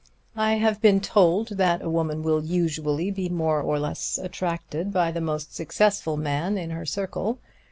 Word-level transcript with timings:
"I 0.35 0.53
have 0.53 0.81
been 0.81 0.99
told 0.99 1.49
that 1.57 1.83
a 1.83 1.87
woman 1.91 2.23
will 2.23 2.43
usually 2.43 3.11
be 3.11 3.29
more 3.29 3.61
or 3.61 3.77
less 3.77 4.17
attracted 4.17 4.91
by 4.91 5.11
the 5.11 5.21
most 5.21 5.53
successful 5.53 6.17
man 6.17 6.57
in 6.57 6.71
her 6.71 6.87
circle. 6.87 7.37